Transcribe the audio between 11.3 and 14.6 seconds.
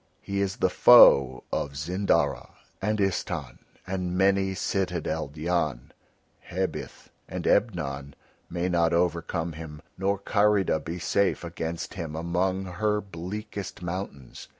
against him among her bleakest mountains.